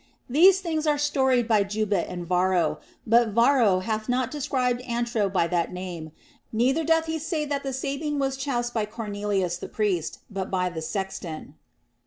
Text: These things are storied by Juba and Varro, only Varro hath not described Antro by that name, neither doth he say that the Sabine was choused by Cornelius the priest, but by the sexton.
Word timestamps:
These 0.27 0.61
things 0.61 0.87
are 0.87 0.97
storied 0.97 1.47
by 1.47 1.63
Juba 1.63 2.09
and 2.09 2.25
Varro, 2.27 2.79
only 3.13 3.31
Varro 3.33 3.81
hath 3.81 4.09
not 4.09 4.31
described 4.31 4.81
Antro 4.81 5.29
by 5.29 5.45
that 5.45 5.71
name, 5.71 6.11
neither 6.51 6.83
doth 6.83 7.05
he 7.05 7.19
say 7.19 7.45
that 7.45 7.61
the 7.61 7.71
Sabine 7.71 8.17
was 8.17 8.35
choused 8.35 8.73
by 8.73 8.87
Cornelius 8.87 9.57
the 9.57 9.69
priest, 9.69 10.21
but 10.27 10.49
by 10.49 10.69
the 10.69 10.81
sexton. 10.81 11.53